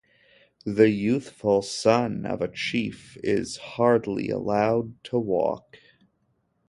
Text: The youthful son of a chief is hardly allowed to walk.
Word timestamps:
The 0.65 0.89
youthful 0.89 1.61
son 1.61 2.25
of 2.25 2.41
a 2.41 2.47
chief 2.47 3.17
is 3.23 3.57
hardly 3.57 4.31
allowed 4.31 4.95
to 5.03 5.19
walk. 5.19 5.77